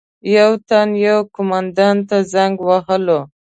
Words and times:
یو 0.37 0.51
تن 0.67 0.89
یو 1.05 1.19
قومندان 1.33 1.95
ته 2.07 2.17
زنګ 2.33 2.55
وهلو. 2.67 3.19